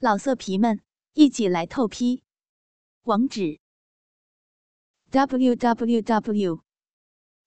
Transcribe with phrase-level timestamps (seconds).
[0.00, 0.80] 老色皮们，
[1.14, 2.22] 一起来透批！
[3.02, 3.58] 网址
[5.10, 6.62] ：w w w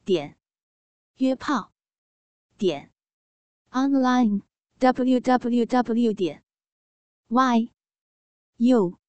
[0.04, 0.38] 点
[1.16, 1.72] 约炮
[2.58, 2.92] 点
[3.70, 4.42] online
[4.80, 6.44] w w w 点
[7.30, 7.72] y
[8.58, 9.00] u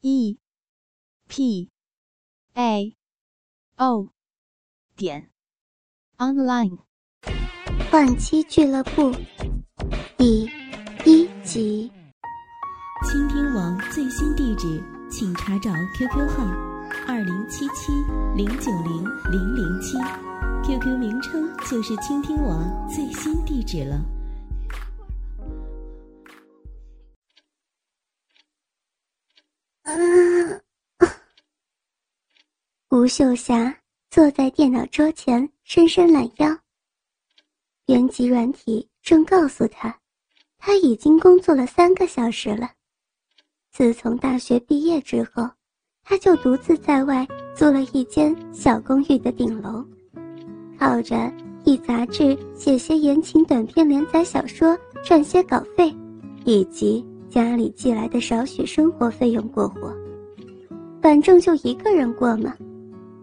[0.00, 0.38] e
[1.28, 1.70] p
[2.54, 2.96] a
[3.76, 4.08] o
[4.96, 5.30] 点
[6.16, 6.78] online。
[7.90, 9.14] 换妻俱乐部
[10.16, 10.50] 第
[11.04, 11.92] 一集。
[13.02, 16.44] 倾听网最新地址，请查找 QQ 号
[17.06, 17.92] 二零七七
[18.36, 19.98] 零九零零零七
[20.64, 24.00] ，QQ 名称就是倾听网最新地址了。
[32.90, 33.76] 吴秀霞
[34.10, 36.56] 坐在电脑桌前，伸伸懒腰。
[37.86, 39.98] 原籍软体正告诉她，
[40.56, 42.70] 她已经工作了三个小时了。
[43.72, 45.48] 自从大学毕业之后，
[46.04, 49.82] 他就独自在外租了一间小公寓的顶楼，
[50.78, 51.32] 靠着
[51.64, 55.90] 一杂志写些言情短篇连载小说赚些稿费，
[56.44, 59.90] 以及家里寄来的少许生活费用过活。
[61.00, 62.54] 反正就一个人过嘛，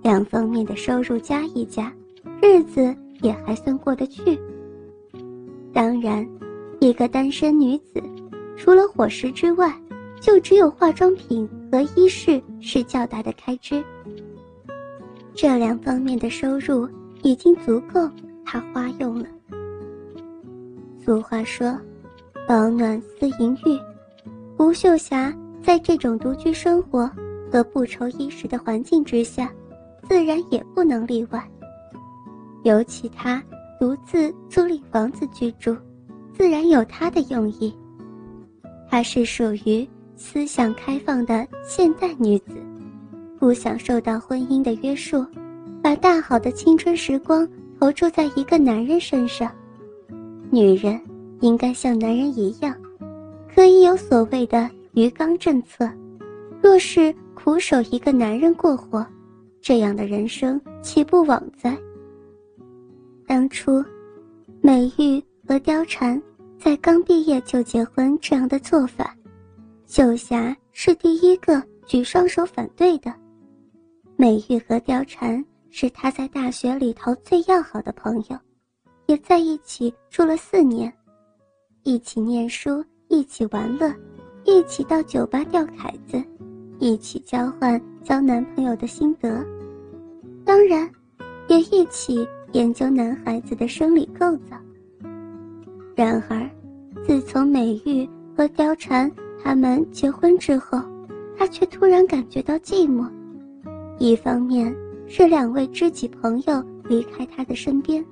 [0.02, 1.94] 两方面的收入加一加，
[2.42, 4.40] 日子也还算过得去。
[5.72, 6.28] 当然，
[6.80, 8.02] 一个单身女子，
[8.58, 9.72] 除了伙食之外，
[10.22, 13.84] 就只有化妆品和衣饰是较大的开支，
[15.34, 16.88] 这两方面的收入
[17.24, 18.10] 已经足够
[18.46, 19.26] 他花用了。
[21.04, 21.80] 俗话说
[22.48, 23.80] ：“保暖思淫欲”，
[24.60, 27.10] 吴秀霞在这种独居生活
[27.50, 29.52] 和不愁衣食的环境之下，
[30.04, 31.42] 自然也不能例外。
[32.64, 33.42] 尤其她
[33.80, 35.76] 独自租赁房子居住，
[36.34, 37.74] 自然有她的用意。
[38.90, 39.88] 她是属于。
[40.20, 42.52] 思想开放的现代女子，
[43.40, 45.26] 不想受到婚姻的约束，
[45.82, 47.48] 把大好的青春时光
[47.80, 49.50] 投注在一个男人身上。
[50.52, 51.00] 女人
[51.40, 52.76] 应该像男人一样，
[53.56, 55.90] 可以有所谓的鱼缸政策。
[56.62, 59.08] 若是苦守一个男人过活，
[59.62, 61.78] 这样的人生岂不枉哉？
[63.26, 63.82] 当初，
[64.60, 66.22] 美玉和貂蝉
[66.58, 69.16] 在刚毕业就结婚这样的做法。
[69.90, 73.12] 秀霞是第一个举双手反对的。
[74.16, 78.38] 美玉和貂蝉是她在大学里头最要好的朋友，
[79.08, 80.94] 也在一起住了四年，
[81.82, 83.92] 一起念书，一起玩乐，
[84.44, 86.24] 一起到酒吧钓凯子，
[86.78, 89.44] 一起交换交男朋友的心得，
[90.46, 90.88] 当然，
[91.48, 94.56] 也一起研究男孩子的生理构造。
[95.96, 96.48] 然而，
[97.04, 98.08] 自从美玉
[98.38, 99.12] 和貂蝉。
[99.42, 100.82] 他们结婚之后，
[101.38, 103.10] 他却突然感觉到寂寞。
[103.98, 104.76] 一方面
[105.08, 108.04] 是两位知己朋友离开他的身边，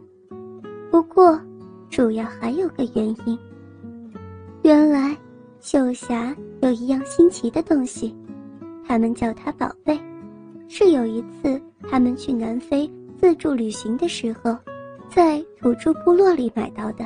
[0.89, 1.39] 不过，
[1.89, 3.37] 主要还有个原因。
[4.63, 5.15] 原来，
[5.59, 8.15] 秀霞有一样新奇的东西，
[8.85, 9.97] 他们叫它“宝贝”，
[10.67, 14.57] 是有一次他们去南非自助旅行的时候，
[15.09, 17.05] 在土著部落里买到的，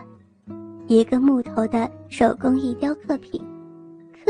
[0.87, 3.39] 一个木头的手工艺雕刻品。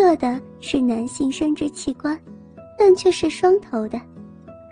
[0.01, 2.19] 刻的是男性生殖器官，
[2.75, 4.01] 但却是双头的，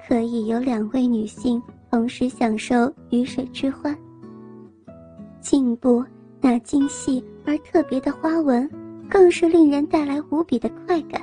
[0.08, 3.96] 可以有两位女性同时享受鱼水之欢。
[5.40, 6.04] 颈部
[6.42, 8.68] 那精细而特别的花纹，
[9.08, 11.22] 更是令人带来无比的快感。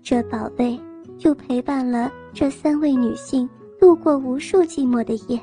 [0.00, 0.80] 这宝贝
[1.18, 5.40] 就陪伴了这三位女性度过无数寂寞的夜，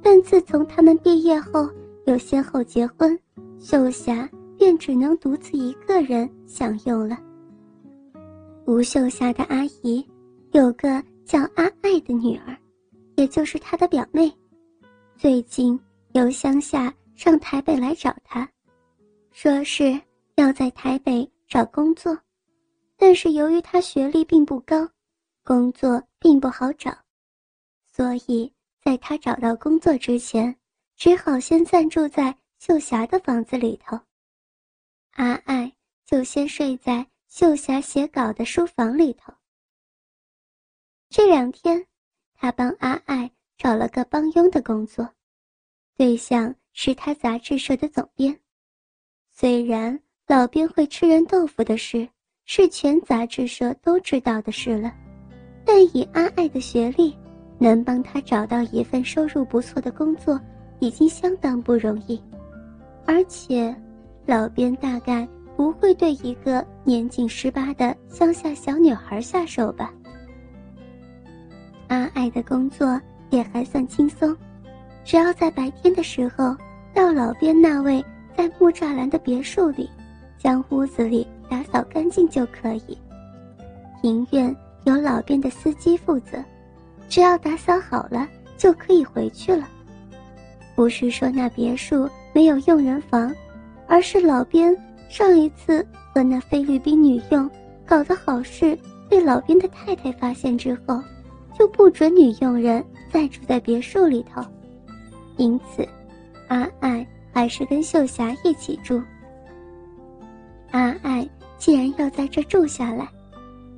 [0.00, 1.68] 但自从她们毕业后，
[2.06, 3.18] 又先后结婚，
[3.58, 4.28] 秀霞。
[4.64, 7.18] 便只能独自一个人享用了。
[8.64, 10.02] 吴秀霞的阿姨
[10.52, 12.56] 有个叫阿爱的女儿，
[13.16, 14.32] 也就是她的表妹，
[15.18, 15.78] 最近
[16.14, 18.48] 由乡下上台北来找她，
[19.32, 20.00] 说是
[20.36, 22.18] 要在台北找工作，
[22.96, 24.88] 但是由于她学历并不高，
[25.44, 26.90] 工作并不好找，
[27.92, 28.50] 所以
[28.82, 30.56] 在她找到工作之前，
[30.96, 34.00] 只好先暂住在秀霞的房子里头。
[35.14, 35.72] 阿爱
[36.04, 39.32] 就先睡在秀霞写稿的书房里头。
[41.08, 41.86] 这两天，
[42.34, 45.08] 他帮阿爱找了个帮佣的工作，
[45.96, 48.36] 对象是他杂志社的总编。
[49.32, 52.08] 虽然老编会吃人豆腐的事
[52.44, 54.92] 是全杂志社都知道的事了，
[55.64, 57.16] 但以阿爱的学历，
[57.60, 60.40] 能帮他找到一份收入不错的工作，
[60.80, 62.20] 已经相当不容易，
[63.06, 63.72] 而且。
[64.26, 69.92] 老编大概不会对一个年仅十八的乡下小女孩下手吧？
[71.88, 73.00] 阿爱的工作
[73.30, 74.34] 也还算轻松，
[75.04, 76.56] 只要在白天的时候
[76.94, 78.02] 到老边那位
[78.36, 79.88] 在木栅栏的别墅里，
[80.38, 82.98] 将屋子里打扫干净就可以。
[84.00, 84.54] 庭院
[84.84, 86.42] 由老边的司机负责，
[87.08, 89.68] 只要打扫好了就可以回去了。
[90.74, 93.32] 不是说那别墅没有佣人房，
[93.86, 94.76] 而是老边
[95.08, 97.48] 上一次和那菲律宾女佣
[97.86, 98.78] 搞的好事
[99.08, 101.02] 被老边的太太发现之后，
[101.58, 104.42] 就不准女佣人再住在别墅里头。
[105.36, 105.86] 因此，
[106.48, 109.02] 阿爱还是跟秀霞一起住。
[110.70, 111.28] 阿爱
[111.58, 113.08] 既然要在这住下来，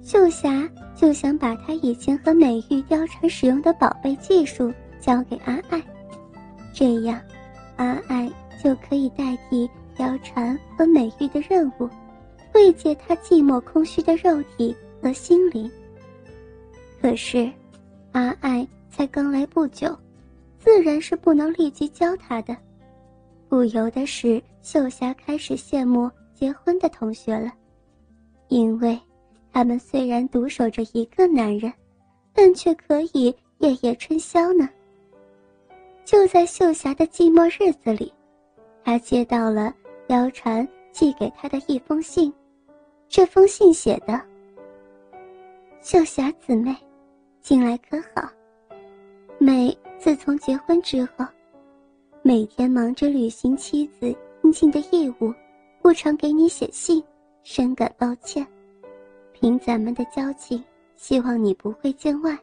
[0.02, 5.82] 秀霞就想把她以前和美玉貂蝉使用的宝贝技术交给阿爱。
[6.72, 7.20] 这样，
[7.76, 8.30] 阿爱
[8.62, 11.88] 就可以代替貂蝉和美玉的任务，
[12.54, 15.70] 慰藉她寂寞空虚的肉体和心灵。
[17.00, 17.50] 可是，
[18.12, 19.96] 阿爱才刚来不久，
[20.58, 22.56] 自然是不能立即教她的，
[23.48, 27.52] 不由得使秀霞开始羡慕结婚的同学了，
[28.48, 28.98] 因为，
[29.52, 31.72] 他们虽然独守着一个男人，
[32.34, 34.68] 但却可以夜夜春宵呢。
[36.04, 38.12] 就在秀霞的寂寞日子里，
[38.84, 39.74] 她接到了
[40.08, 42.32] 貂蝉寄给他的一封信。
[43.08, 44.20] 这封信写的
[45.80, 46.74] ：“秀霞姊妹，
[47.40, 48.28] 近来可好？
[49.38, 51.24] 美自从结婚之后，
[52.22, 55.32] 每天忙着履行妻子应尽的义务，
[55.80, 57.02] 不常给你写信，
[57.42, 58.46] 深感抱歉。
[59.32, 60.62] 凭咱们的交情，
[60.96, 62.36] 希望你不会见外。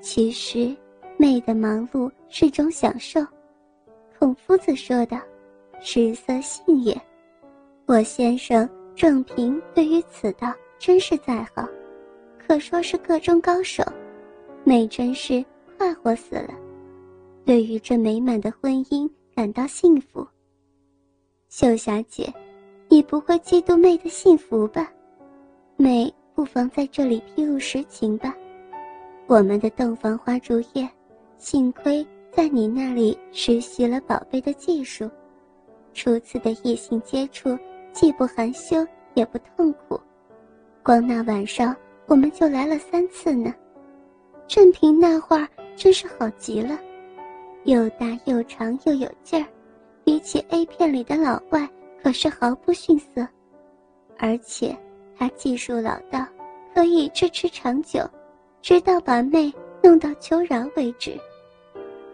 [0.00, 0.74] 其实……”
[1.16, 3.24] 妹的忙碌是种享受，
[4.18, 5.16] 孔夫子说的
[5.80, 6.98] “食色性也”。
[7.86, 11.68] 我先生郑平对于此道真是在行，
[12.38, 13.84] 可说是个中高手。
[14.64, 15.44] 妹真是
[15.76, 16.54] 快活死了，
[17.44, 20.26] 对于这美满的婚姻感到幸福。
[21.48, 22.32] 秀霞姐，
[22.88, 24.90] 你不会嫉妒妹的幸福吧？
[25.76, 28.34] 妹不妨在这里披露实情吧。
[29.26, 30.88] 我们的洞房花烛夜。
[31.36, 35.10] 幸亏在你那里实习了宝贝的技术，
[35.94, 37.56] 初次的异性接触
[37.92, 39.98] 既不含羞也不痛苦，
[40.82, 41.74] 光那晚上
[42.06, 43.54] 我们就来了三次呢。
[44.46, 46.78] 郑平那会儿真是好极了，
[47.62, 49.46] 又大又长又有劲儿，
[50.04, 51.66] 比起 A 片里的老外
[52.02, 53.26] 可是毫不逊色，
[54.18, 54.76] 而且
[55.16, 56.26] 他技术老道，
[56.74, 58.00] 可以支持长久，
[58.60, 59.50] 直到把妹
[59.82, 61.18] 弄到求饶为止。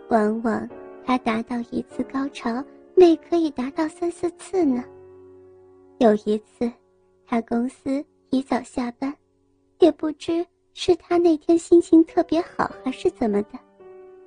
[0.09, 0.69] 往往
[1.05, 2.63] 他达到一次高潮，
[3.01, 4.85] 妹可以达到三四次呢。
[6.01, 6.71] 有一次，
[7.25, 9.11] 他公司提早下班，
[9.79, 10.45] 也不知
[10.75, 13.59] 是他那天心情特别好还是怎么的，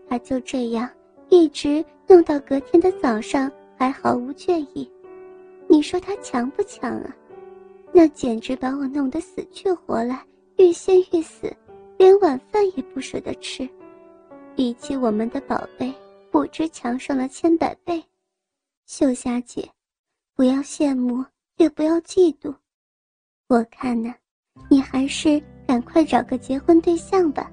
[0.10, 0.90] 他就这样
[1.30, 4.92] 一直弄到隔天的早上，还毫无倦意。
[5.68, 7.16] 你说他强不强啊？
[7.92, 10.26] 那简直把我弄得死去活来，
[10.58, 11.56] 欲仙欲死，
[12.00, 13.70] 连晚饭也不舍得吃。
[14.56, 15.94] 比起我们的宝贝，
[16.32, 18.04] 不知强上了千百倍。
[18.86, 19.70] 秀霞姐，
[20.36, 21.24] 不要羡慕，
[21.58, 22.54] 也不要嫉妒。
[23.48, 24.14] 我看呢，
[24.70, 27.50] 你还是赶快找个结婚对象吧。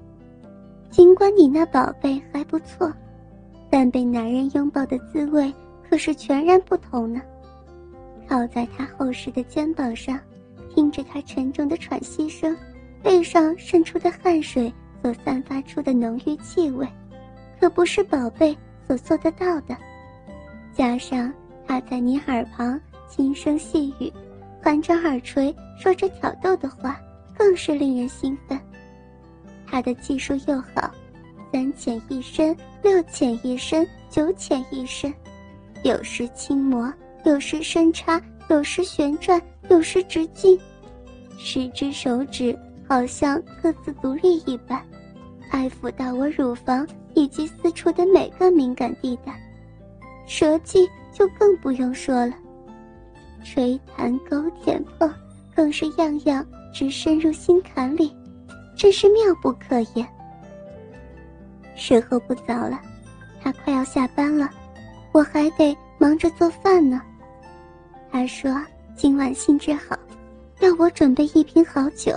[0.89, 2.91] 尽管你那宝贝还不错，
[3.69, 5.53] 但被男人拥抱的滋味
[5.89, 7.21] 可是全然不同呢。
[8.27, 10.19] 靠在他厚实的肩膀上，
[10.75, 12.55] 听着他沉重的喘息声，
[13.01, 14.71] 背上渗出的汗水。
[15.03, 16.87] 所散发出的浓郁气味，
[17.59, 19.75] 可不是宝贝所做得到的。
[20.73, 21.31] 加上
[21.67, 24.11] 他在你耳旁轻声细语，
[24.61, 26.99] 含着耳垂说着挑逗的话，
[27.37, 28.59] 更是令人兴奋。
[29.67, 30.91] 他的技术又好，
[31.51, 35.13] 三浅一深，六浅一深，九浅一深，
[35.83, 36.93] 有时轻磨，
[37.25, 40.59] 有时深插，有时旋转，有时直进，
[41.37, 42.57] 十只手指。
[42.89, 44.85] 好像各自独立一般，
[45.49, 49.31] 爱抚到我乳房以及私处的每个敏感地带，
[50.33, 52.33] 舌技就更不用说了，
[53.43, 55.13] 吹弹勾舔碰
[55.53, 58.15] 更是样样直深入心坎里，
[58.73, 60.07] 真是妙不可言。
[61.75, 62.79] 时候不早了，
[63.41, 64.49] 他快要下班了，
[65.11, 67.01] 我还得忙着做饭呢。
[68.09, 68.55] 他说
[68.95, 69.99] 今晚兴致好，
[70.61, 72.13] 要我准备一瓶好酒。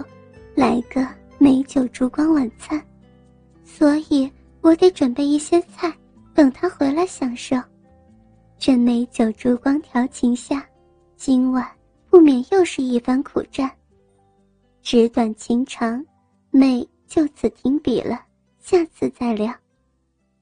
[0.55, 1.05] 来个
[1.37, 2.81] 美酒烛光晚餐，
[3.65, 4.31] 所以
[4.61, 5.93] 我得准备一些菜，
[6.33, 7.57] 等他回来享受。
[8.67, 10.67] 这美酒烛光调情下，
[11.17, 11.71] 今晚
[12.09, 13.71] 不免又是一番苦战。
[14.81, 16.03] 纸短情长，
[16.51, 18.25] 妹就此停笔了，
[18.59, 19.55] 下次再聊。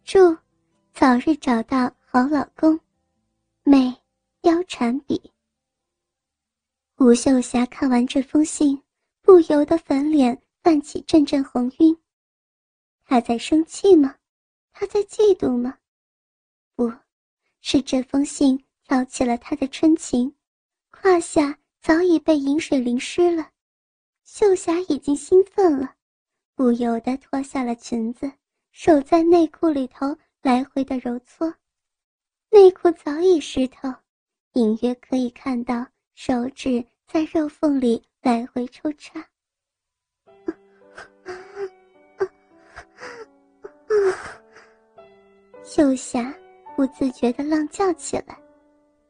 [0.05, 0.38] 祝
[0.93, 2.79] 早日找到好老公，
[3.64, 3.93] 妹
[4.43, 5.21] 腰缠笔。
[6.99, 8.81] 吴秀霞看完这封信，
[9.23, 11.99] 不由得粉脸泛起阵阵红晕。
[13.05, 14.14] 她在生气吗？
[14.73, 15.76] 她在嫉妒吗？
[16.76, 16.88] 不，
[17.62, 20.35] 是这封信挑起了他的春情，
[20.90, 23.49] 胯下早已被饮水淋湿了。
[24.25, 25.95] 秀霞已经兴奋了，
[26.54, 28.33] 不由得脱下了裙子，
[28.73, 31.54] 手在内裤里头来回的揉搓，
[32.50, 33.88] 内裤早已湿透，
[34.54, 39.25] 隐约可以看到手指在肉缝里来回抽插。
[45.62, 46.35] 秀霞
[46.76, 48.37] 不自觉的浪叫起来，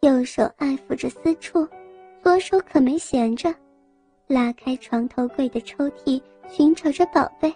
[0.01, 1.67] 右手爱抚着私处，
[2.23, 3.55] 左手可没闲着。
[4.27, 7.53] 拉开床头柜的抽屉，寻找着宝贝，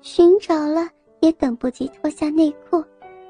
[0.00, 0.88] 寻找了
[1.20, 2.82] 也等不及脱下内裤，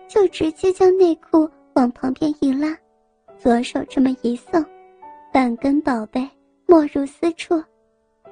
[0.06, 2.76] 就直接将内裤往旁边一拉，
[3.38, 4.64] 左手这么一送，
[5.32, 6.28] 半根宝贝
[6.66, 7.62] 没入私处，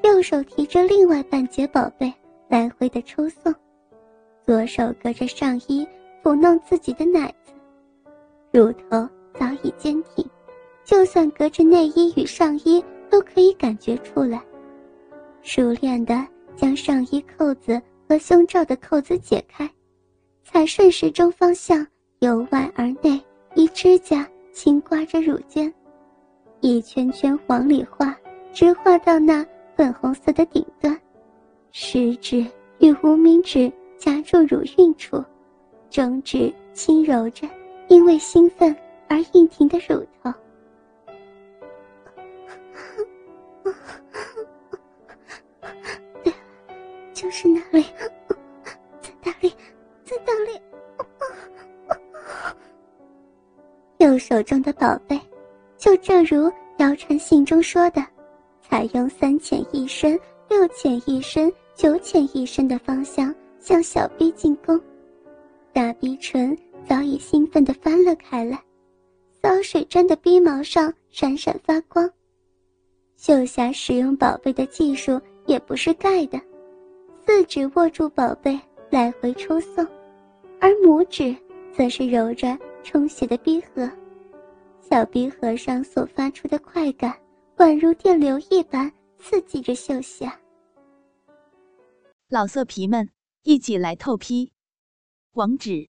[0.03, 2.13] 右手提着另外半截宝贝
[2.49, 3.53] 来回的抽送，
[4.47, 5.87] 左手隔着上衣
[6.23, 7.53] 抚弄自己的奶子，
[8.57, 10.27] 乳头早已坚挺，
[10.83, 12.83] 就算隔着内衣与上衣。
[13.09, 14.43] 都可以感觉出来，
[15.41, 19.71] 熟练的将上衣扣子和胸罩的扣子解开，
[20.43, 21.87] 才顺时钟方向
[22.19, 23.19] 由外而内，
[23.55, 25.73] 一指甲轻刮着乳尖，
[26.61, 28.15] 一圈圈往里画，
[28.53, 29.47] 直画到那
[29.77, 31.01] 粉红色的顶端，
[31.71, 32.45] 食指
[32.81, 35.25] 与无名指夹住乳晕处，
[35.89, 37.49] 中指轻揉着
[37.89, 38.75] 因为兴奋
[39.09, 40.33] 而硬挺的乳头。
[46.23, 46.33] 对，
[47.13, 47.85] 就是那里，
[49.01, 49.51] 在那里，
[50.05, 50.61] 在那里。
[53.99, 55.21] 右手中的宝贝，
[55.77, 58.05] 就正如姚传信中说的，
[58.61, 64.81] 采用三浅一深、六浅一深、九浅一深的方向向小臂进攻，
[65.73, 66.57] 大逼唇
[66.89, 68.63] 早已兴奋地翻了开来，
[69.43, 72.09] 骚水沾的逼毛上闪闪发光。
[73.17, 76.41] 秀霞使用宝贝的技术也不是盖的，
[77.25, 78.59] 四指握住宝贝
[78.91, 79.85] 来回抽送，
[80.61, 81.35] 而拇指
[81.75, 83.91] 则是揉着充血的逼核，
[84.81, 87.13] 小逼核上所发出的快感
[87.57, 90.39] 宛如电流一般刺激着秀霞。
[92.29, 93.09] 老色皮们，
[93.43, 94.53] 一起来透批，
[95.33, 95.89] 网址